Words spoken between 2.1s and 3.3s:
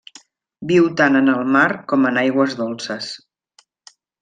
en aigües dolces.